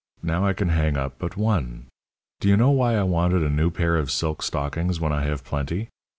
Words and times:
Now 0.23 0.47
I 0.47 0.53
can 0.53 0.69
hang 0.69 0.97
up 0.97 1.19
but 1.19 1.37
one. 1.37 1.85
Do 2.39 2.47
you 2.49 2.57
know 2.57 2.71
why 2.71 2.95
I 2.95 3.03
wanted 3.03 3.43
a 3.43 3.51
new 3.51 3.69
pair 3.69 3.97
of 3.97 4.09
silk 4.09 4.41
stockings 4.41 4.99
when 4.99 5.13
I 5.13 5.25
have 5.25 5.43
plenty? 5.43 5.89